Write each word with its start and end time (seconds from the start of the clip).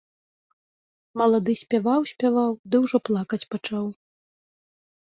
Малады 1.23 1.53
спяваў, 1.61 2.01
спяваў, 2.15 2.51
ды 2.69 2.75
ўжо 2.87 2.97
плакаць 3.13 3.43
пачаў. 3.55 3.85